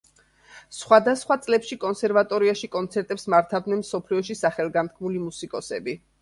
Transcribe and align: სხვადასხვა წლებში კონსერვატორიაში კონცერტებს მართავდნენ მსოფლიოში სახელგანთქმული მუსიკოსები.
სხვადასხვა 0.75 1.35
წლებში 1.43 1.77
კონსერვატორიაში 1.83 2.69
კონცერტებს 2.77 3.27
მართავდნენ 3.35 3.85
მსოფლიოში 3.85 4.37
სახელგანთქმული 4.41 5.23
მუსიკოსები. 5.29 5.97